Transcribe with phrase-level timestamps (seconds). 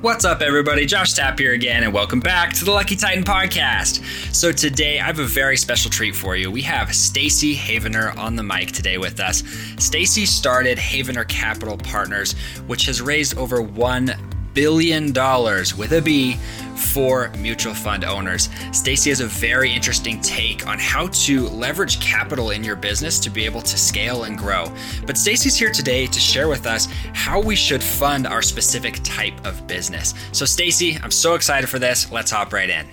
[0.00, 0.86] What's up, everybody?
[0.86, 4.00] Josh Tapp here again, and welcome back to the Lucky Titan podcast.
[4.32, 6.52] So today, I have a very special treat for you.
[6.52, 9.42] We have Stacy Havener on the mic today with us.
[9.76, 12.36] Stacy started Havener Capital Partners,
[12.68, 14.14] which has raised over one
[14.54, 16.36] billion dollars with a B
[16.78, 18.48] for mutual fund owners.
[18.72, 23.30] Stacy has a very interesting take on how to leverage capital in your business to
[23.30, 24.72] be able to scale and grow.
[25.06, 29.44] But Stacy's here today to share with us how we should fund our specific type
[29.44, 30.14] of business.
[30.32, 32.10] So Stacy, I'm so excited for this.
[32.12, 32.86] Let's hop right in.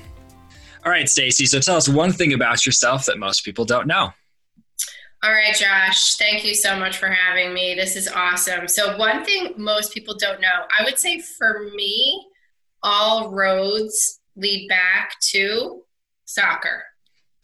[0.86, 4.12] All right, Stacy, so tell us one thing about yourself that most people don't know.
[5.26, 7.74] All right, Josh, thank you so much for having me.
[7.74, 8.68] This is awesome.
[8.68, 12.28] So, one thing most people don't know, I would say for me,
[12.84, 15.82] all roads lead back to
[16.26, 16.84] soccer.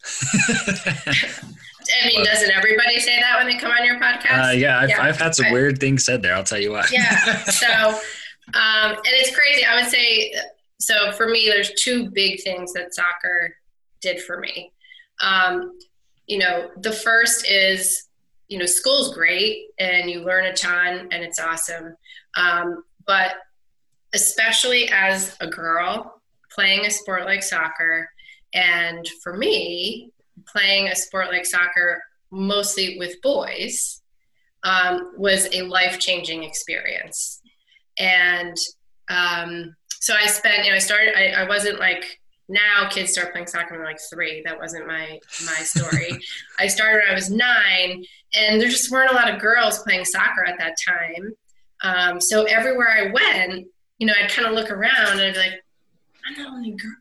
[0.32, 4.50] I mean, doesn't everybody say that when they come on your podcast?
[4.50, 6.36] Uh, yeah, I've, yeah, I've, had some I, weird things said there.
[6.36, 6.92] I'll tell you what.
[6.92, 7.42] yeah.
[7.50, 9.64] So, um, and it's crazy.
[9.64, 10.32] I would say,
[10.78, 13.56] so for me, there's two big things that soccer
[14.00, 14.72] did for me.
[15.20, 15.72] Um,
[16.26, 18.08] you know, the first is,
[18.48, 21.96] you know, school's great and you learn a ton and it's awesome.
[22.36, 23.34] Um, but
[24.14, 28.08] especially as a girl playing a sport like soccer,
[28.54, 30.10] and for me,
[30.46, 34.02] playing a sport like soccer mostly with boys
[34.62, 37.40] um, was a life changing experience.
[37.98, 38.56] And
[39.08, 42.20] um, so I spent, you know, I started, I, I wasn't like,
[42.52, 44.42] now kids start playing soccer when like three.
[44.44, 46.20] That wasn't my my story.
[46.58, 50.04] I started when I was nine, and there just weren't a lot of girls playing
[50.04, 51.34] soccer at that time.
[51.82, 53.66] Um, so everywhere I went,
[53.98, 55.64] you know, I'd kind of look around and I'd be like,
[56.26, 56.92] I'm the only girl.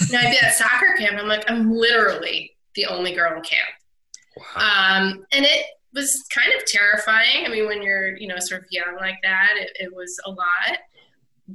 [0.00, 1.18] you know, I'd be at soccer camp.
[1.18, 3.68] I'm like, I'm literally the only girl in camp.
[4.36, 4.98] Wow.
[5.02, 7.44] Um, and it was kind of terrifying.
[7.44, 10.30] I mean, when you're, you know, sort of young like that, it, it was a
[10.30, 10.78] lot.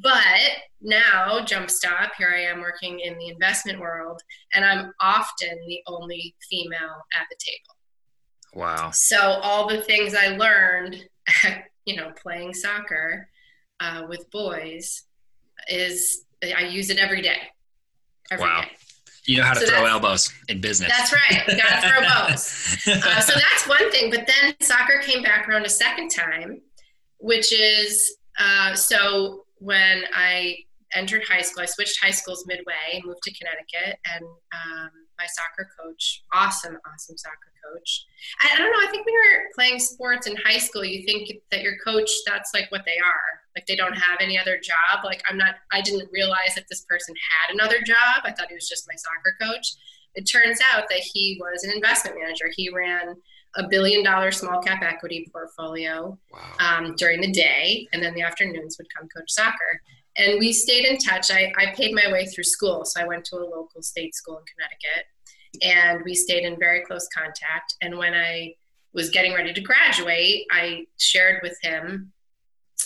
[0.02, 0.52] But
[0.82, 4.22] now, Jump Stop, here I am working in the investment world,
[4.54, 8.62] and I'm often the only female at the table.
[8.62, 8.92] Wow.
[8.92, 10.98] So, all the things I learned,
[11.86, 13.30] you know, playing soccer
[13.80, 15.04] uh, with boys
[15.70, 17.38] is I use it every day.
[18.32, 18.62] Every wow.
[18.62, 18.72] Day.
[19.28, 20.92] You know how to so throw elbows in business.
[20.96, 21.48] That's right.
[21.48, 22.78] You got to throw bows.
[22.88, 24.12] Uh, so that's one thing.
[24.12, 26.62] But then soccer came back around a second time,
[27.18, 30.58] which is uh, so when I
[30.94, 35.70] entered high school, I switched high schools midway, moved to Connecticut, and um, my soccer
[35.80, 38.06] coach, awesome, awesome soccer coach.
[38.42, 38.88] I, I, don't know.
[38.88, 42.52] I think when you're playing sports in high school, you think that your coach, that's
[42.54, 43.30] like what they are.
[43.56, 45.04] Like they don't have any other job.
[45.04, 48.24] Like I'm not, I didn't realize that this person had another job.
[48.24, 49.76] I thought he was just my soccer coach.
[50.16, 52.46] It turns out that he was an investment manager.
[52.56, 53.16] He ran
[53.58, 56.40] a billion dollar small cap equity portfolio wow.
[56.60, 59.82] um, during the day, and then the afternoons would come coach soccer.
[60.18, 61.30] And we stayed in touch.
[61.32, 64.38] I, I paid my way through school, so I went to a local state school
[64.38, 65.06] in Connecticut,
[65.62, 67.76] and we stayed in very close contact.
[67.82, 68.56] And when I
[68.94, 72.14] was getting ready to graduate, I shared with him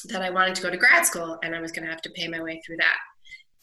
[0.06, 2.10] that I wanted to go to grad school and I was going to have to
[2.12, 2.98] pay my way through that.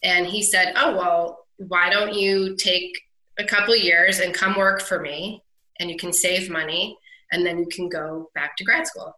[0.02, 2.96] And he said, Oh, well, why don't you take
[3.38, 5.42] a couple years and come work for me
[5.80, 6.98] and you can save money
[7.32, 9.14] and then you can go back to grad school.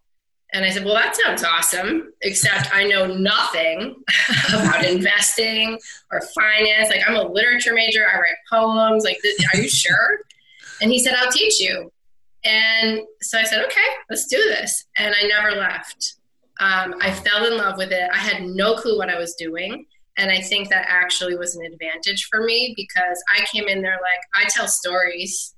[0.52, 3.96] And I said, Well, that sounds awesome, except I know nothing
[4.48, 5.78] about investing
[6.10, 6.88] or finance.
[6.88, 9.04] Like, I'm a literature major, I write poems.
[9.04, 9.18] Like,
[9.52, 10.20] are you sure?
[10.80, 11.92] And he said, I'll teach you.
[12.44, 14.86] And so I said, Okay, let's do this.
[14.96, 16.14] And I never left.
[16.60, 18.10] Um, I fell in love with it.
[18.12, 19.84] I had no clue what I was doing.
[20.16, 23.98] And I think that actually was an advantage for me because I came in there
[24.02, 25.54] like, I tell stories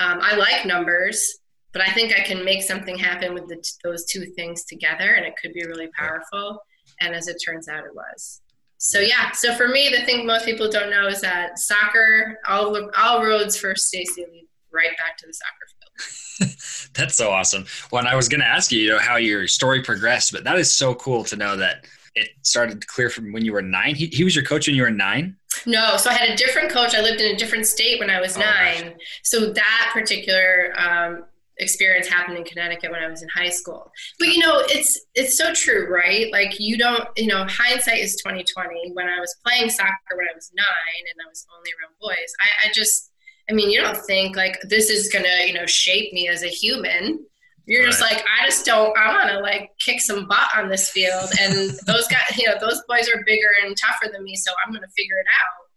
[0.00, 1.38] um, I like numbers,
[1.72, 5.26] but I think I can make something happen with the, those two things together, and
[5.26, 6.62] it could be really powerful.
[7.00, 8.40] And as it turns out, it was.
[8.78, 9.32] So yeah.
[9.32, 13.56] So for me, the thing most people don't know is that soccer, all all roads
[13.56, 16.90] for Stacy lead right back to the soccer field.
[16.94, 17.66] That's so awesome.
[17.90, 20.44] Well, and I was going to ask you, you know, how your story progressed, but
[20.44, 23.94] that is so cool to know that it started clear from when you were nine.
[23.94, 25.36] He, he was your coach when you were nine.
[25.66, 26.94] No, so I had a different coach.
[26.94, 28.90] I lived in a different state when I was oh, nine.
[28.90, 29.20] Gosh.
[29.22, 31.24] So that particular um,
[31.58, 33.90] experience happened in Connecticut when I was in high school.
[34.18, 36.30] But you know, it's it's so true, right?
[36.32, 38.92] Like you don't, you know, hindsight is twenty twenty.
[38.92, 40.66] When I was playing soccer when I was nine
[41.10, 43.10] and I was only around boys, I, I just,
[43.50, 46.48] I mean, you don't think like this is gonna, you know, shape me as a
[46.48, 47.24] human.
[47.68, 47.90] You're right.
[47.90, 48.96] just like, I just don't.
[48.96, 51.54] I want to like kick some butt on this field, and
[51.86, 54.82] those guys, you know, those boys are bigger and tougher than me, so I'm going
[54.82, 55.68] to figure it out.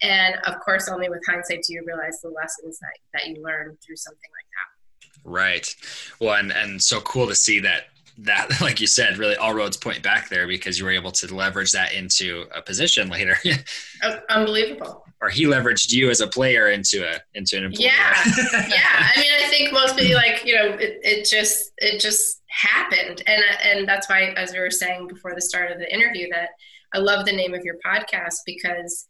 [0.00, 3.78] And of course, only with hindsight do you realize the lessons that that you learn
[3.84, 5.30] through something like that.
[5.30, 5.74] Right.
[6.20, 7.84] Well, and and so cool to see that
[8.18, 11.34] that, like you said, really all roads point back there because you were able to
[11.34, 13.38] leverage that into a position later.
[14.02, 15.04] oh, unbelievable.
[15.20, 17.86] Or he leveraged you as a player into a into an employee.
[17.86, 18.22] Yeah,
[18.52, 19.10] yeah.
[19.14, 23.42] I mean, I think mostly like you know it, it just it just happened, and
[23.64, 26.50] and that's why, as we were saying before the start of the interview, that
[26.94, 29.06] I love the name of your podcast because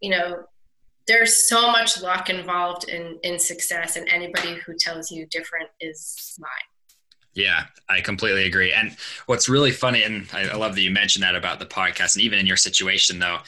[0.00, 0.44] you know
[1.06, 6.38] there's so much luck involved in in success and anybody who tells you different is
[6.40, 6.70] lying
[7.34, 8.72] yeah, I completely agree.
[8.72, 8.96] And
[9.26, 12.24] what's really funny, and I, I, love that you mentioned that about the podcast, and
[12.24, 13.38] even in your situation, though,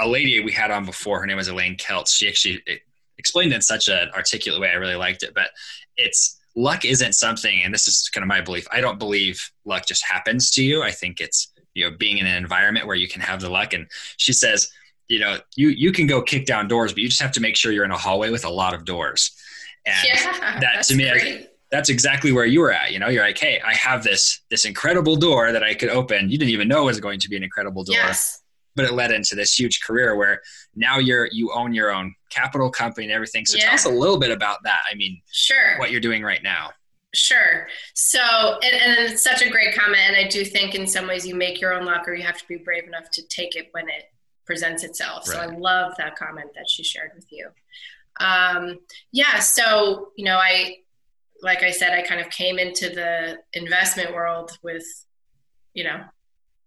[0.00, 2.16] a lady we had on before, her name was Elaine Keltz.
[2.16, 2.62] She actually
[3.18, 4.70] explained it in such an articulate way.
[4.70, 5.34] I really liked it.
[5.34, 5.50] But
[5.96, 8.66] it's luck isn't something, and this is kind of my belief.
[8.72, 10.82] I don't believe luck just happens to you.
[10.82, 13.72] I think it's you know being in an environment where you can have the luck.
[13.72, 13.86] And
[14.16, 14.70] she says,
[15.08, 17.56] you know, you you can go kick down doors, but you just have to make
[17.56, 19.30] sure you're in a hallway with a lot of doors.
[19.86, 22.92] And yeah, that to me, I, that's exactly where you were at.
[22.92, 26.30] You know, you're like, hey, I have this this incredible door that I could open.
[26.30, 27.96] You didn't even know it was going to be an incredible door.
[27.96, 28.39] Yes.
[28.80, 30.40] But it led into this huge career where
[30.74, 33.44] now you're you own your own capital company and everything.
[33.44, 33.66] So yeah.
[33.66, 34.80] tell us a little bit about that.
[34.90, 36.70] I mean, sure, what you're doing right now.
[37.12, 37.66] Sure.
[37.94, 38.20] So,
[38.62, 40.00] and, and it's such a great comment.
[40.06, 42.38] And I do think in some ways you make your own luck or you have
[42.38, 44.04] to be brave enough to take it when it
[44.46, 45.28] presents itself.
[45.28, 45.34] Right.
[45.34, 47.48] So I love that comment that she shared with you.
[48.20, 48.78] Um,
[49.10, 49.40] yeah.
[49.40, 50.76] So, you know, I,
[51.42, 54.84] like I said, I kind of came into the investment world with,
[55.74, 56.04] you know,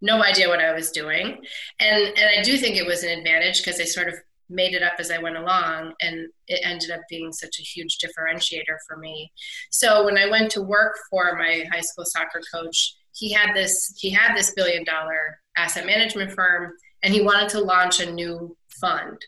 [0.04, 1.38] no idea what I was doing.
[1.80, 4.14] And and I do think it was an advantage because I sort of
[4.50, 7.98] made it up as I went along and it ended up being such a huge
[7.98, 9.32] differentiator for me.
[9.70, 13.94] So when I went to work for my high school soccer coach, he had this
[13.98, 18.56] he had this billion dollar asset management firm and he wanted to launch a new
[18.80, 19.18] fund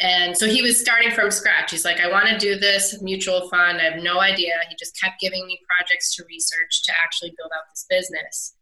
[0.00, 1.70] and so he was starting from scratch.
[1.70, 3.80] He's like, I want to do this mutual fund.
[3.80, 4.54] I have no idea.
[4.68, 8.56] He just kept giving me projects to research to actually build out this business.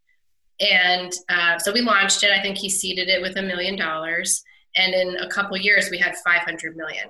[0.60, 2.30] And uh, so we launched it.
[2.30, 4.42] I think he seeded it with a million dollars.
[4.76, 7.08] And in a couple years, we had 500 million.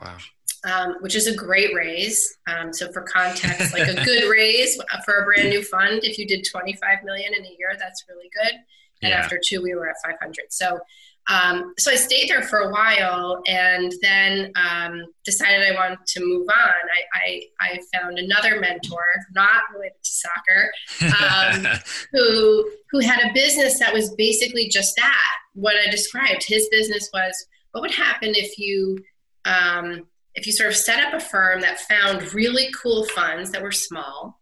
[0.00, 0.16] Wow.
[0.64, 2.36] Um, which is a great raise.
[2.48, 6.26] Um, so for context, like a good raise for a brand new fund, if you
[6.26, 8.54] did 25 million in a year, that's really good.
[9.02, 9.18] And yeah.
[9.18, 10.46] after two, we were at 500.
[10.50, 10.80] So
[11.28, 16.20] um, so I stayed there for a while and then um, decided I wanted to
[16.24, 16.72] move on.
[17.14, 19.04] I, I, I, found another mentor,
[19.34, 20.72] not related to soccer,
[21.20, 21.80] um,
[22.12, 26.44] who, who had a business that was basically just that, what I described.
[26.46, 28.98] His business was what would happen if you,
[29.44, 33.62] um, if you sort of set up a firm that found really cool funds that
[33.62, 34.40] were small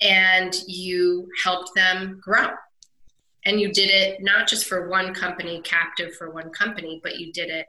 [0.00, 2.48] and you helped them grow
[3.48, 7.32] and you did it not just for one company captive for one company but you
[7.32, 7.66] did it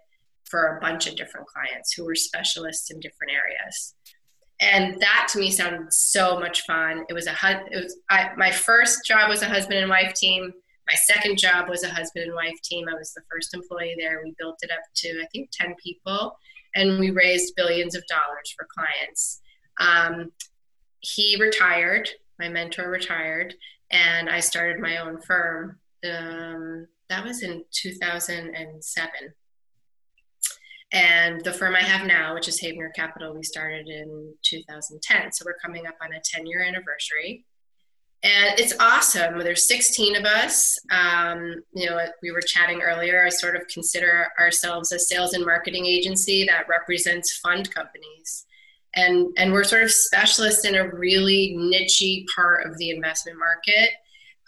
[0.49, 3.93] for a bunch of different clients who were specialists in different areas.
[4.59, 7.05] And that to me sounded so much fun.
[7.07, 7.35] It was a
[7.71, 10.51] it was I, my first job was a husband and wife team.
[10.91, 12.87] My second job was a husband and wife team.
[12.89, 14.21] I was the first employee there.
[14.23, 16.37] We built it up to i think 10 people
[16.75, 19.41] and we raised billions of dollars for clients.
[19.79, 20.31] Um,
[20.99, 22.09] he retired.
[22.37, 23.55] My mentor retired
[23.91, 25.79] and I started my own firm.
[26.03, 29.09] Um, that was in 2007.
[30.91, 35.31] And the firm I have now, which is Havener Capital, we started in 2010.
[35.31, 37.45] So we're coming up on a 10 year anniversary.
[38.21, 39.39] And it's awesome.
[39.39, 40.77] There's 16 of us.
[40.91, 43.23] Um, you know, we were chatting earlier.
[43.23, 48.45] I sort of consider ourselves a sales and marketing agency that represents fund companies
[48.95, 53.91] and and we're sort of specialists in a really nichey part of the investment market.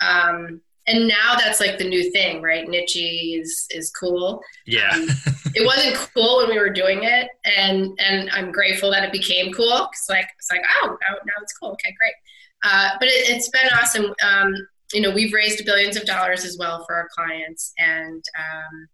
[0.01, 2.67] Um, and now that's like the new thing right?
[2.67, 4.41] Nichey is is cool.
[4.65, 4.89] Yeah.
[4.93, 5.07] Um,
[5.53, 9.51] it wasn't cool when we were doing it and and i'm grateful that it became
[9.51, 11.71] cool it's like it's like oh now, now it's cool.
[11.71, 12.13] Okay great.
[12.63, 14.13] Uh, but it, has been awesome.
[14.23, 14.53] Um,
[14.93, 18.87] you know we've raised billions of dollars as well for our clients and um,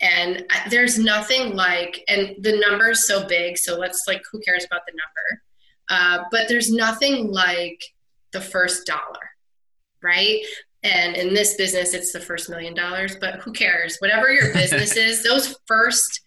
[0.00, 4.64] and there's nothing like and the number is so big so let's like who cares
[4.64, 5.42] about the number?
[5.88, 7.82] Uh, but there's nothing like
[8.32, 9.30] the first dollar
[10.02, 10.40] right?
[10.82, 13.96] And in this business it's the first million dollars but who cares?
[13.98, 16.22] Whatever your business is those first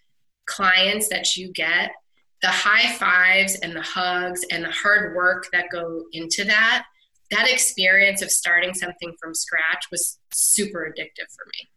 [0.45, 1.91] clients that you get
[2.43, 6.85] the high fives and the hugs and the hard work that go into that
[7.31, 11.69] that experience of starting something from scratch was super addictive for me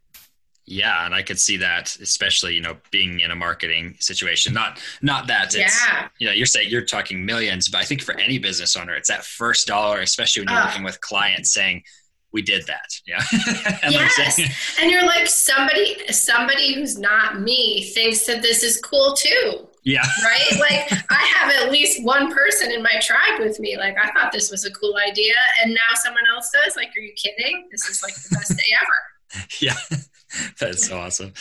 [0.66, 4.52] yeah, and I could see that, especially you know, being in a marketing situation.
[4.52, 6.08] Not not that it's yeah.
[6.18, 9.08] you know, you're saying you're talking millions, but I think for any business owner, it's
[9.08, 11.84] that first dollar, especially when you're uh, working with clients, saying,
[12.32, 13.22] "We did that." Yeah.
[13.84, 14.40] and yes,
[14.80, 19.68] and you're like somebody somebody who's not me thinks that this is cool too.
[19.84, 20.02] Yeah.
[20.24, 20.58] Right?
[20.58, 23.76] Like I have at least one person in my tribe with me.
[23.76, 26.74] Like I thought this was a cool idea and now someone else does.
[26.74, 27.68] Like, are you kidding?
[27.70, 29.46] This is like the best day ever.
[29.60, 29.98] yeah.
[30.60, 31.32] That's so awesome.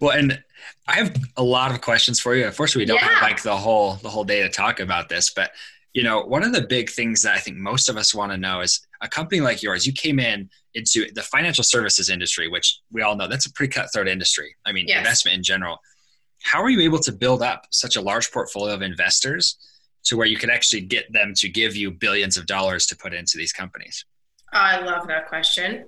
[0.00, 0.42] Well, and
[0.86, 2.46] I have a lot of questions for you.
[2.46, 3.14] Unfortunately, we don't yeah.
[3.14, 5.52] have like the whole the whole day to talk about this, but
[5.94, 8.36] you know, one of the big things that I think most of us want to
[8.36, 12.80] know is a company like yours, you came in into the financial services industry, which
[12.90, 14.56] we all know that's a pretty cutthroat industry.
[14.66, 14.98] I mean, yes.
[14.98, 15.78] investment in general.
[16.42, 19.56] How are you able to build up such a large portfolio of investors
[20.04, 23.14] to where you could actually get them to give you billions of dollars to put
[23.14, 24.04] into these companies?
[24.52, 25.84] I love that question.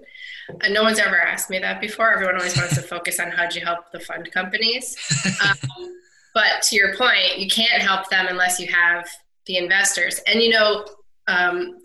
[0.48, 2.12] Uh, no one's ever asked me that before.
[2.12, 4.96] Everyone always wants to focus on how'd you help the fund companies.
[5.44, 5.92] Um,
[6.34, 9.08] but to your point, you can't help them unless you have
[9.46, 10.20] the investors.
[10.26, 10.84] And you know,
[11.28, 11.78] um,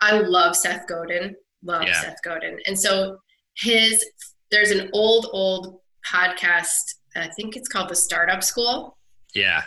[0.00, 1.34] I love Seth Godin.
[1.62, 2.00] Love yeah.
[2.00, 2.58] Seth Godin.
[2.66, 3.18] And so
[3.56, 4.04] his
[4.50, 6.96] there's an old old podcast.
[7.16, 8.98] I think it's called the Startup School.
[9.34, 9.62] Yeah.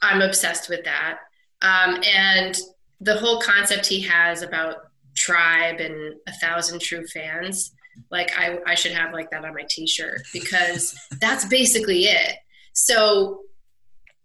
[0.00, 1.18] I'm obsessed with that.
[1.60, 2.58] Um, and
[3.00, 4.76] the whole concept he has about
[5.14, 7.72] tribe and a thousand true fans
[8.10, 12.36] like I, I should have like that on my t-shirt because that's basically it.
[12.72, 13.40] So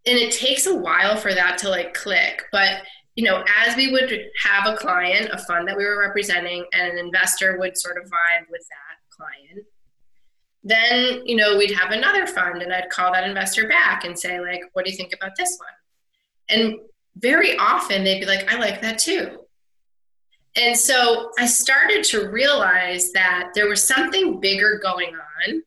[0.07, 2.81] and it takes a while for that to like click but
[3.15, 4.09] you know as we would
[4.41, 8.03] have a client a fund that we were representing and an investor would sort of
[8.05, 9.65] vibe with that client
[10.63, 14.39] then you know we'd have another fund and i'd call that investor back and say
[14.39, 16.57] like what do you think about this one?
[16.57, 16.79] And
[17.17, 19.39] very often they'd be like i like that too
[20.57, 25.63] and so I started to realize that there was something bigger going on.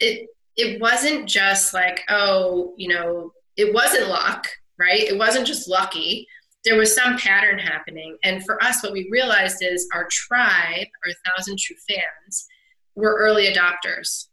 [0.00, 4.48] It it wasn't just like, oh, you know, it wasn't luck,
[4.78, 5.02] right?
[5.02, 6.26] It wasn't just lucky.
[6.64, 8.16] There was some pattern happening.
[8.24, 12.46] And for us, what we realized is our tribe, our thousand true fans,
[12.94, 14.28] were early adopters.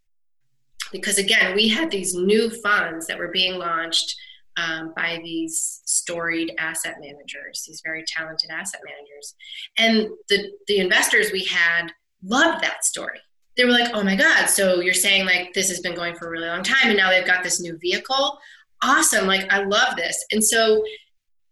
[0.91, 4.15] Because again, we had these new funds that were being launched
[4.57, 9.35] um, by these storied asset managers, these very talented asset managers.
[9.77, 11.87] And the, the investors we had
[12.23, 13.19] loved that story.
[13.55, 16.27] They were like, oh my God, so you're saying like this has been going for
[16.27, 18.39] a really long time and now they've got this new vehicle?
[18.81, 20.23] Awesome, like I love this.
[20.31, 20.83] And so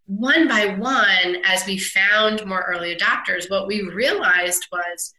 [0.06, 5.14] one by one, as we found more early adopters, what we realized was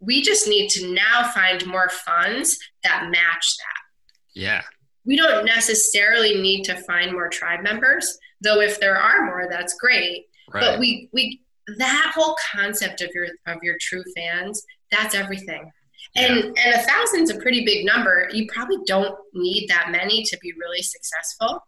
[0.00, 4.40] we just need to now find more funds that match that.
[4.40, 4.62] Yeah
[5.06, 9.74] we don't necessarily need to find more tribe members though if there are more that's
[9.74, 10.60] great right.
[10.60, 11.40] but we we
[11.78, 15.70] that whole concept of your of your true fans that's everything
[16.16, 16.64] and yeah.
[16.64, 20.52] and a thousand's a pretty big number you probably don't need that many to be
[20.58, 21.64] really successful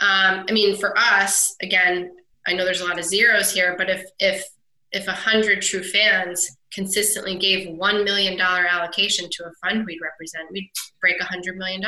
[0.00, 2.10] um, i mean for us again
[2.46, 4.44] i know there's a lot of zeros here but if if
[4.94, 10.50] if a hundred true fans consistently gave $1 million allocation to a fund we'd represent,
[10.52, 10.70] we'd
[11.00, 11.82] break $100 million.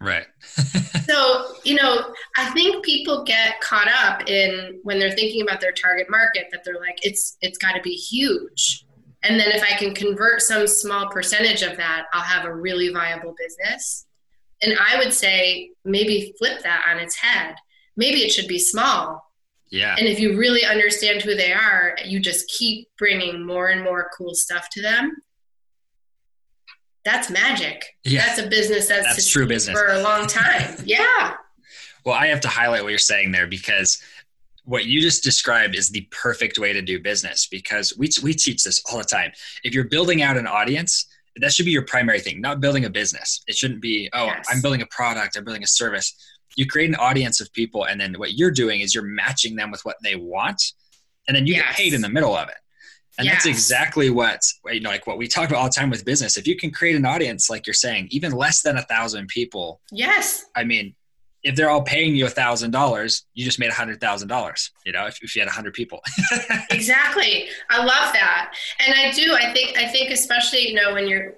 [0.00, 0.26] Right.
[1.06, 5.72] so, you know, I think people get caught up in when they're thinking about their
[5.72, 8.84] target market that they're like, it's it's got to be huge.
[9.22, 12.92] And then if I can convert some small percentage of that, I'll have a really
[12.92, 14.04] viable business.
[14.62, 17.54] And I would say maybe flip that on its head.
[17.96, 19.24] Maybe it should be small,
[19.70, 19.96] yeah.
[19.98, 24.10] And if you really understand who they are, you just keep bringing more and more
[24.16, 25.16] cool stuff to them.
[27.04, 27.84] That's magic.
[28.04, 28.24] Yeah.
[28.24, 30.76] That's a business that's, that's true business for a long time.
[30.84, 31.34] yeah.
[32.04, 34.02] Well, I have to highlight what you're saying there because
[34.64, 38.62] what you just described is the perfect way to do business because we, we teach
[38.62, 39.32] this all the time.
[39.64, 41.06] If you're building out an audience,
[41.40, 43.42] that should be your primary thing, not building a business.
[43.46, 44.46] It shouldn't be, oh, yes.
[44.50, 46.14] I'm building a product, I'm building a service
[46.56, 49.70] you create an audience of people and then what you're doing is you're matching them
[49.70, 50.62] with what they want
[51.28, 51.66] and then you yes.
[51.66, 52.56] get paid in the middle of it.
[53.16, 53.44] And yes.
[53.44, 56.36] that's exactly what you know like what we talk about all the time with business.
[56.36, 59.80] If you can create an audience like you're saying even less than a thousand people
[59.92, 60.44] yes.
[60.56, 60.94] I mean
[61.44, 64.72] if they're all paying you a thousand dollars you just made a hundred thousand dollars
[64.84, 66.00] you know if, if you had a hundred people.
[66.70, 67.48] Exactly.
[67.70, 68.54] I love that.
[68.84, 71.34] And i do i think i think especially you know when you're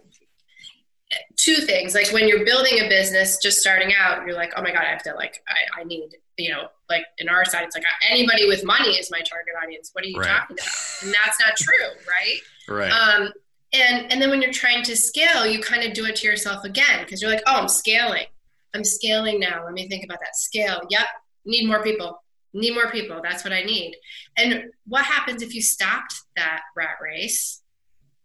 [1.37, 1.95] two things.
[1.95, 4.91] Like when you're building a business just starting out you're like oh my god i
[4.91, 8.47] have to like i, I need you know like in our side it's like anybody
[8.47, 9.91] with money is my target audience.
[9.93, 10.29] What are you right.
[10.29, 10.69] talking about?
[11.03, 12.41] And that's not true right?
[12.69, 12.91] Right.
[12.91, 13.33] Um
[13.73, 16.65] and and then when you're trying to scale you kind of do it to yourself
[16.65, 18.27] again because you're like oh i'm scaling.
[18.75, 19.65] I'm scaling now.
[19.65, 20.83] Let me think about that scale.
[20.91, 21.07] Yep.
[21.47, 22.23] Need more people.
[22.53, 23.21] Need more people.
[23.23, 23.97] That's what i need.
[24.37, 27.63] And what happens if you stopped that rat race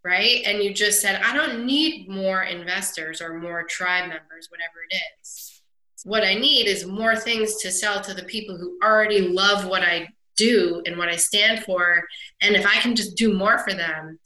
[0.03, 0.41] right?
[0.45, 4.95] And you just said, I don't need more investors or more tribe members, whatever it
[5.21, 5.61] is.
[6.03, 9.83] What I need is more things to sell to the people who already love what
[9.83, 12.03] I do and what I stand for.
[12.41, 14.19] And if I can just do more for them,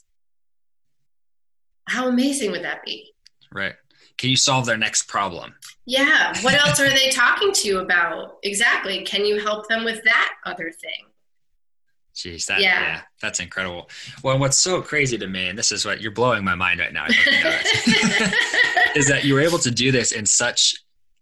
[1.88, 3.12] how amazing would that be?
[3.52, 3.76] Right.
[4.18, 5.56] can you solve their next problem?
[5.86, 6.34] Yeah.
[6.42, 8.38] What else are they talking to you about?
[8.44, 9.04] Exactly.
[9.04, 11.06] Can you help them with that other thing?
[12.16, 12.82] Jeez, that yeah.
[12.82, 13.02] yeah.
[13.22, 13.90] that's incredible.
[14.24, 16.94] Well, what's so crazy to me, and this is what you're blowing my mind right
[16.94, 17.06] now,
[18.96, 20.76] is that you were able to do this in such.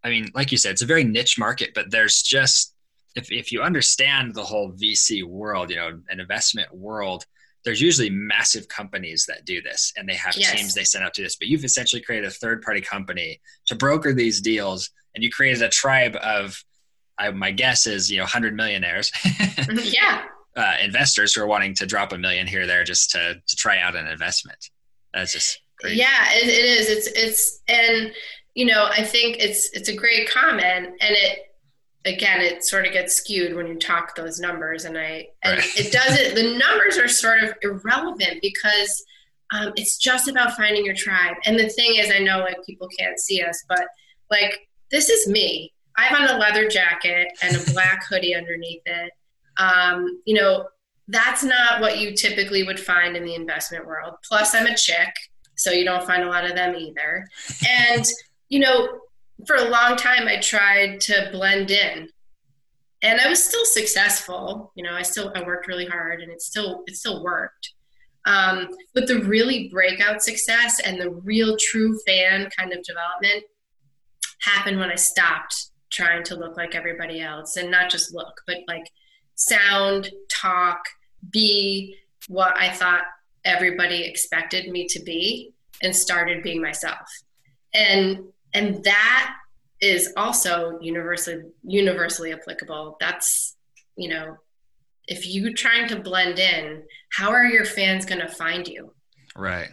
[0.03, 2.75] I mean, like you said, it's a very niche market, but there's just
[3.15, 7.25] if if you understand the whole VC world, you know, an investment world,
[7.65, 10.51] there's usually massive companies that do this, and they have yes.
[10.51, 11.37] teams they send out to this.
[11.37, 15.63] But you've essentially created a third party company to broker these deals, and you created
[15.63, 16.63] a tribe of.
[17.15, 19.11] I, my guess is you know 100 millionaires
[19.83, 20.23] yeah
[20.55, 23.55] uh, investors who are wanting to drop a million here or there just to to
[23.55, 24.69] try out an investment.
[25.13, 25.95] That's just great.
[25.95, 26.89] Yeah, it, it is.
[26.89, 28.13] It's it's and
[28.53, 31.39] you know I think it's it's a great comment, and it
[32.05, 35.79] again it sort of gets skewed when you talk those numbers, and I and right.
[35.79, 36.35] it doesn't.
[36.35, 39.03] The numbers are sort of irrelevant because.
[39.51, 41.35] Um, it's just about finding your tribe.
[41.45, 43.85] And the thing is, I know like people can't see us, but
[44.31, 45.71] like this is me.
[45.95, 49.11] I have on a leather jacket and a black hoodie underneath it
[49.57, 50.67] um, you know,
[51.07, 54.15] that's not what you typically would find in the investment world.
[54.27, 55.09] Plus, I'm a chick,
[55.55, 57.27] so you don't find a lot of them either.
[57.67, 58.05] And,
[58.49, 58.99] you know,
[59.45, 62.09] for a long time, I tried to blend in.
[63.01, 64.71] And I was still successful.
[64.75, 67.73] You know, I still I worked really hard, and it still it still worked.
[68.25, 73.43] Um, but the really breakout success and the real true fan kind of development
[74.39, 78.59] happened when I stopped trying to look like everybody else, and not just look, but
[78.69, 78.89] like
[79.35, 80.83] sound, talk,
[81.29, 81.95] be
[82.27, 83.03] what I thought
[83.45, 87.07] everybody expected me to be and started being myself.
[87.73, 89.35] And and that
[89.81, 92.97] is also universally universally applicable.
[92.99, 93.55] That's,
[93.95, 94.37] you know,
[95.07, 98.93] if you're trying to blend in, how are your fans going to find you?
[99.35, 99.69] Right.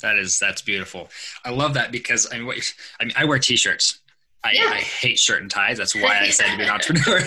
[0.00, 1.10] That is that's beautiful.
[1.44, 2.56] I love that because I mean, what,
[3.00, 4.00] I mean, I wear t-shirts.
[4.42, 4.72] I, yeah.
[4.74, 5.78] I hate shirt and ties.
[5.78, 7.20] That's why I decided to be an entrepreneur.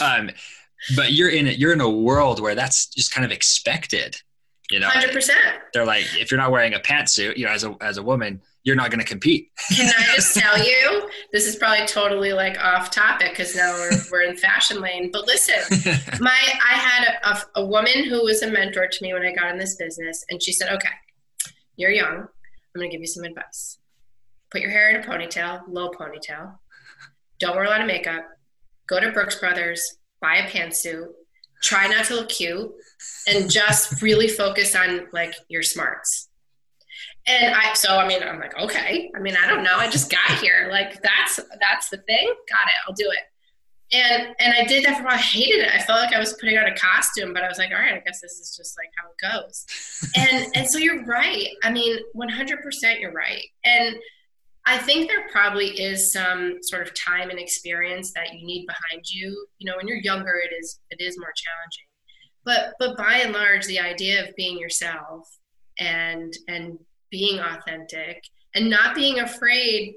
[0.00, 0.30] um,
[0.96, 4.16] but you're in it you're in a world where that's just kind of expected
[4.70, 4.88] you know?
[4.88, 5.30] 100%
[5.72, 8.40] they're like if you're not wearing a pantsuit you know as a as a woman
[8.62, 9.50] you're not going to compete.
[9.74, 13.90] Can i just tell you this is probably totally like off topic because now we're,
[14.12, 15.54] we're in fashion lane but listen
[16.20, 16.38] my
[16.68, 19.50] i had a, a, a woman who was a mentor to me when i got
[19.50, 20.90] in this business and she said okay
[21.80, 22.18] you're young.
[22.18, 23.78] I'm going to give you some advice.
[24.50, 26.58] Put your hair in a ponytail low ponytail.
[27.38, 28.26] Don't wear a lot of makeup.
[28.86, 31.08] Go to brooks brothers buy a pantsuit,
[31.62, 32.70] try not to look cute,
[33.28, 36.28] and just really focus on like your smarts.
[37.26, 39.10] And I, so I mean, I'm like, okay.
[39.14, 39.76] I mean, I don't know.
[39.76, 40.68] I just got here.
[40.70, 42.26] Like that's that's the thing.
[42.48, 42.74] Got it.
[42.86, 43.24] I'll do it.
[43.92, 45.14] And and I did that for a while.
[45.14, 45.70] I hated it.
[45.72, 47.94] I felt like I was putting on a costume, but I was like, all right,
[47.94, 49.66] I guess this is just like how it goes.
[50.16, 51.48] and and so you're right.
[51.62, 53.44] I mean, 100% you're right.
[53.64, 53.96] And
[54.66, 59.08] I think there probably is some sort of time and experience that you need behind
[59.08, 59.46] you.
[59.58, 61.84] You know, when you're younger, it is it is more challenging.
[62.44, 65.28] But but by and large, the idea of being yourself
[65.78, 66.78] and and
[67.10, 68.22] being authentic
[68.54, 69.94] and not being afraid,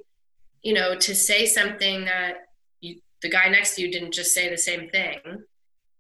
[0.62, 2.36] you know, to say something that
[2.82, 5.20] you, the guy next to you didn't just say the same thing,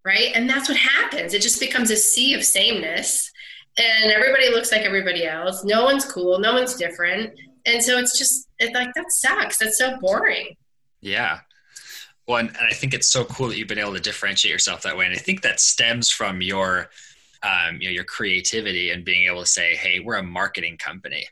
[0.05, 0.31] right?
[0.35, 1.33] And that's what happens.
[1.33, 3.29] It just becomes a sea of sameness,
[3.77, 5.65] and everybody looks like everybody else.
[5.65, 6.39] No one's cool.
[6.39, 7.33] No one's different
[7.65, 9.57] and so it's just it, like that sucks.
[9.57, 10.55] That's so boring.
[11.01, 11.39] Yeah.
[12.27, 14.81] Well and, and, i think it's so cool that you've been able to differentiate yourself
[14.83, 15.05] that way.
[15.05, 16.89] And i think that stems from your
[17.43, 21.27] um, you know your creativity and being able to say hey we're a marketing company.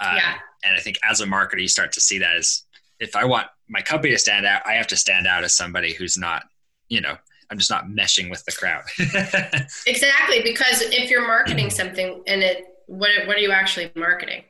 [0.00, 0.34] Um, yeah.
[0.64, 2.64] and i think as a marketer you start to see that as
[2.98, 5.92] if i want my company to stand out i have to stand out as somebody
[5.92, 6.42] who's not
[6.88, 7.16] you know
[7.48, 8.82] i'm just not meshing with the crowd.
[9.86, 14.42] Exactly because if you're marketing something and it what, what are you actually marketing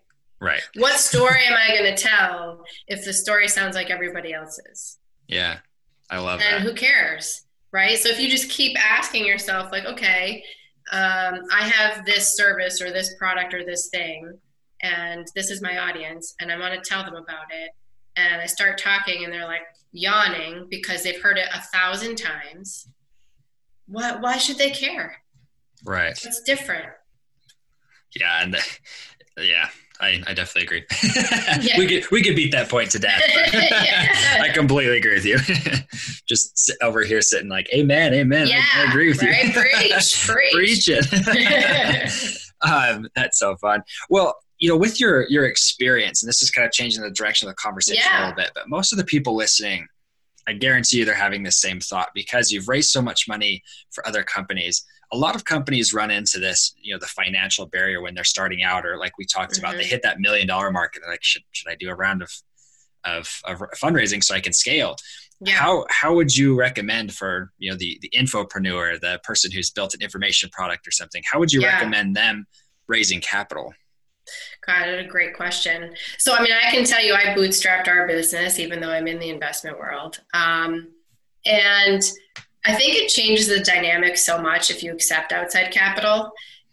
[0.45, 0.61] Right.
[0.75, 4.99] What story am I going to tell if the story sounds like everybody else's?
[5.27, 5.61] Yeah,
[6.11, 6.53] I love and that.
[6.57, 7.47] And who cares?
[7.73, 7.97] Right.
[7.97, 10.45] So if you just keep asking yourself, like, okay,
[10.93, 14.39] um, I have this service or this product or this thing,
[14.83, 17.71] and this is my audience, and I want to tell them about it.
[18.17, 22.87] And I start talking, and they're like yawning because they've heard it a thousand times.
[23.87, 25.23] Why, why should they care?
[25.87, 26.13] Right.
[26.23, 26.91] It's different.
[28.15, 28.43] Yeah.
[28.43, 28.63] And the,
[29.43, 29.71] yeah,
[30.05, 30.85] I, I definitely agree.
[31.61, 31.79] yeah.
[31.79, 33.23] We could we could beat that point to death.
[34.41, 35.39] I completely agree with you.
[36.29, 38.47] Just over here sitting like, Amen, Amen.
[38.47, 39.45] Yeah, I, I agree with right?
[39.45, 39.53] you.
[39.53, 42.51] preach, preach, preach it.
[42.61, 43.83] um, that's so fun.
[44.11, 47.49] Well, you know, with your your experience, and this is kind of changing the direction
[47.49, 49.87] of the conversation a little bit, but most of the people listening,
[50.47, 54.07] I guarantee you, they're having the same thought because you've raised so much money for
[54.07, 54.85] other companies.
[55.15, 58.63] A lot of companies run into this, you know, the financial barrier when they're starting
[58.65, 59.65] out, or like we talked mm-hmm.
[59.65, 59.91] about, they mm-hmm.
[59.91, 62.33] hit that million dollar mark and they're like, should, should I do a round of,
[63.05, 64.97] of, of fundraising so I can scale?
[65.41, 65.55] Yeah.
[65.55, 69.95] How, how would you recommend for, you know, the, the infopreneur, the person who's built
[69.95, 71.75] an information product or something, how would you yeah.
[71.75, 72.47] recommend them
[72.89, 73.73] raising capital?
[74.67, 75.95] God, a great question.
[76.19, 79.19] So, I mean, I can tell you, I bootstrapped our business, even though I'm in
[79.19, 80.21] the investment world.
[80.33, 80.89] Um,
[81.45, 82.03] and
[82.65, 86.33] I think it changes the dynamic so much if you accept outside capital.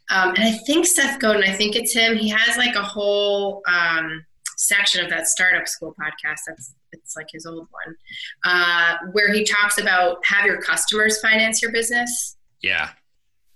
[0.09, 2.17] Um, and I think Seth Godin, I think it's him.
[2.17, 4.25] He has like a whole um,
[4.57, 6.39] section of that startup school podcast.
[6.47, 7.95] That's it's like his old one,
[8.43, 12.35] uh, where he talks about have your customers finance your business.
[12.61, 12.89] Yeah.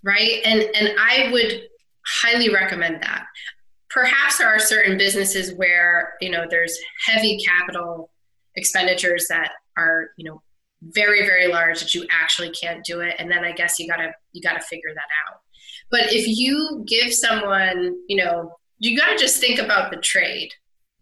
[0.03, 0.41] Right.
[0.45, 1.67] And and I would
[2.05, 3.25] highly recommend that.
[3.89, 8.09] Perhaps there are certain businesses where you know there's heavy capital
[8.55, 10.41] expenditures that are you know
[10.81, 13.15] very very large that you actually can't do it.
[13.19, 15.39] And then i guess you gotta you gotta figure that out.
[15.91, 20.51] But if you give someone you know you gotta just think about the trade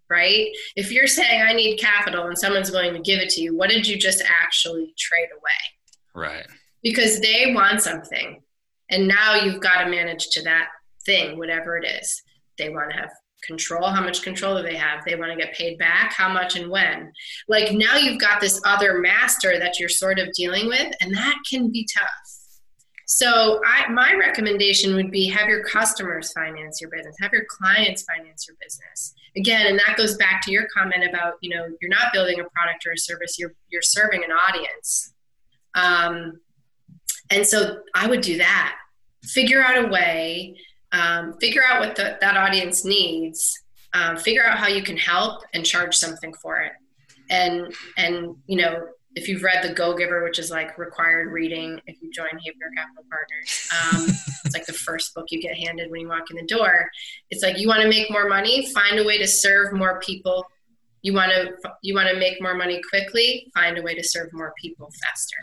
[0.09, 0.49] right?
[0.75, 3.69] If you're saying i need capital and someone's willing to give it to you what
[3.69, 6.25] did you just actually trade away?
[6.27, 6.47] Right.
[6.81, 8.41] Because they want something
[8.89, 10.67] and now you've got to manage to that
[11.05, 12.21] thing whatever it is
[12.57, 13.11] they want to have
[13.43, 15.03] control how much control do they have?
[15.05, 17.11] They want to get paid back how much and when?
[17.47, 21.35] Like now you've got this other master that you're sort of dealing with and that
[21.49, 22.09] can be tough.
[23.05, 28.03] So I, my recommendation would be have your customers finance your business have your clients
[28.03, 29.13] finance your business.
[29.35, 32.43] Again and that goes back to your comment about you know you're not building a
[32.45, 35.13] product or a service you're you're serving an audience.
[35.75, 36.39] Um,
[37.29, 38.77] and so i would do that.
[39.23, 40.57] Figure out a way
[40.93, 45.43] um, figure out what the, that audience needs um, figure out how you can help
[45.53, 46.73] and charge something for it.
[47.29, 51.79] And and you know if you've read the go giver which is like required reading
[51.85, 54.07] if you join Havener capital partners um,
[54.45, 56.89] it's like the first book you get handed when you walk in the door.
[57.29, 60.45] It's like you want to make more money find a way to serve more people.
[61.01, 64.29] You want to you want to make more money quickly find a way to serve
[64.33, 65.37] more people faster.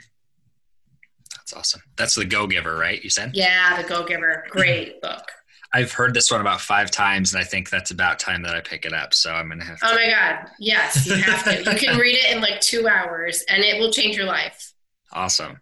[1.36, 1.80] That's awesome.
[1.96, 3.32] That's the go giver right you said?
[3.34, 4.44] Yeah the go giver.
[4.50, 5.30] Great book
[5.72, 8.61] I've heard this one about five times, and I think that's about time that I
[8.61, 9.14] pick it up.
[9.14, 9.78] So I'm gonna have.
[9.83, 9.92] Oh to.
[9.92, 10.50] Oh my god!
[10.59, 11.70] Yes, you have to.
[11.70, 14.72] you can read it in like two hours, and it will change your life.
[15.12, 15.61] Awesome.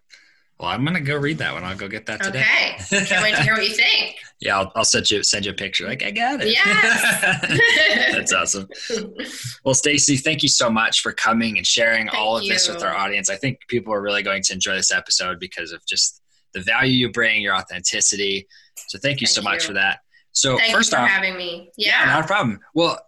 [0.59, 1.63] Well, I'm gonna go read that one.
[1.63, 2.43] I'll go get that today.
[2.91, 3.05] Okay.
[3.05, 4.15] Can't wait to hear what you think.
[4.41, 5.87] yeah, I'll, I'll send you send you a picture.
[5.87, 6.49] Like I got it.
[6.49, 8.11] Yes.
[8.13, 8.67] That's awesome.
[9.63, 12.51] Well, Stacy, thank you so much for coming and sharing thank all of you.
[12.51, 13.29] this with our audience.
[13.29, 16.21] I think people are really going to enjoy this episode because of just
[16.53, 18.47] the value you bring, your authenticity.
[18.87, 19.99] So thank you thank so much for that.
[20.31, 21.71] So thank first off, having me.
[21.77, 22.01] Yeah.
[22.01, 22.59] yeah, not a problem.
[22.73, 22.99] Well,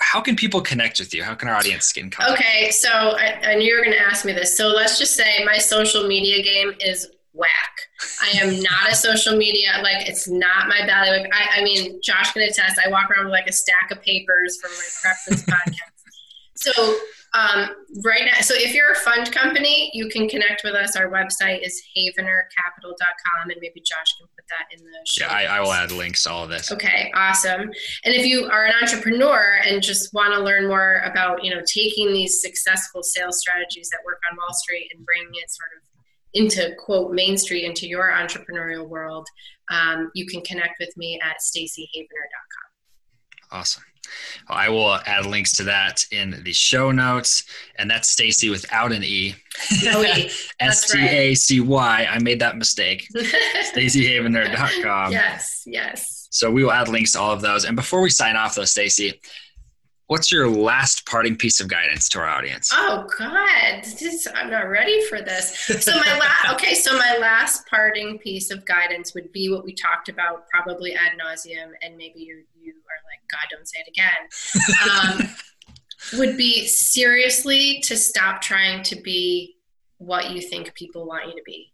[0.00, 1.22] how can people connect with you?
[1.22, 2.40] How can our audience get in contact?
[2.40, 4.56] Okay, so I, I knew you were going to ask me this.
[4.56, 7.50] So let's just say my social media game is whack.
[8.22, 11.30] I am not a social media like it's not my bailiwick.
[11.32, 12.80] I, I mean, Josh can attest.
[12.84, 15.92] I walk around with like a stack of papers from my preference podcast.
[16.56, 16.96] So
[17.34, 17.70] um,
[18.04, 20.96] right now, so if you're a fund company, you can connect with us.
[20.96, 25.24] Our website is havenercapital.com, and maybe Josh can put that in the show.
[25.24, 26.70] Yeah, I, I, will add links to all of this.
[26.70, 27.62] Okay, awesome.
[27.62, 31.62] And if you are an entrepreneur and just want to learn more about, you know,
[31.66, 35.82] taking these successful sales strategies that work on Wall Street and bringing it sort of
[36.34, 39.26] into quote Main Street into your entrepreneurial world,
[39.70, 43.58] um, you can connect with me at stacyhavener.com.
[43.58, 43.84] Awesome.
[44.48, 47.44] I will add links to that in the show notes.
[47.78, 49.34] And that's Stacy without an E.
[49.86, 50.02] Oh,
[50.60, 52.06] S T A C Y.
[52.10, 53.06] I made that mistake.
[53.16, 55.12] StacyHavener.com.
[55.12, 56.28] Yes, yes.
[56.30, 57.64] So we will add links to all of those.
[57.64, 59.20] And before we sign off, though, Stacy,
[60.12, 62.68] what's your last parting piece of guidance to our audience?
[62.70, 65.58] Oh God, this, I'm not ready for this.
[65.58, 69.72] So my last, okay, so my last parting piece of guidance would be what we
[69.72, 73.88] talked about, probably ad nauseum, and maybe you you are like, God, don't say it
[73.88, 75.24] again.
[75.24, 75.34] Um,
[76.18, 79.56] would be seriously to stop trying to be
[79.96, 81.72] what you think people want you to be.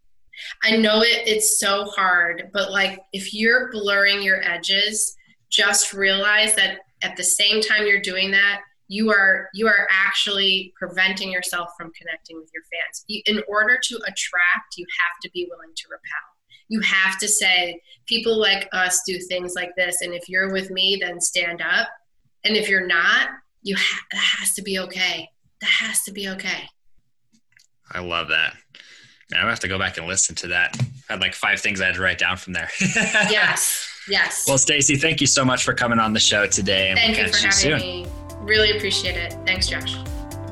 [0.62, 5.16] I know it, it's so hard, but like if you're blurring your edges,
[5.50, 10.72] just realize that at the same time you're doing that you are you are actually
[10.76, 15.46] preventing yourself from connecting with your fans in order to attract you have to be
[15.50, 16.28] willing to repel
[16.68, 20.70] you have to say people like us do things like this and if you're with
[20.70, 21.88] me then stand up
[22.44, 23.28] and if you're not
[23.62, 25.28] you ha- that has to be okay
[25.60, 26.68] that has to be okay
[27.92, 28.54] i love that
[29.30, 30.74] Man, I'm gonna have to go back and listen to that.
[31.08, 32.70] I had like five things I had to write down from there.
[32.80, 33.86] yes.
[34.08, 34.46] Yes.
[34.46, 36.90] Well, Stacy, thank you so much for coming on the show today.
[36.90, 38.06] And thank we'll you for having you me.
[38.40, 39.36] Really appreciate it.
[39.44, 39.96] Thanks, Josh.